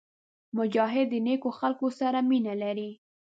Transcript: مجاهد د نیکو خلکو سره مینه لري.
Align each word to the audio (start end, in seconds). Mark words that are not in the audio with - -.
مجاهد 0.57 1.07
د 1.11 1.15
نیکو 1.27 1.49
خلکو 1.59 1.87
سره 1.99 2.19
مینه 2.29 2.53
لري. 2.63 2.89